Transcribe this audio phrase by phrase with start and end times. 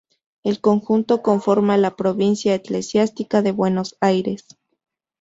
[0.41, 4.45] El conjunto conforma la Provincia eclesiástica de Buenos Aires.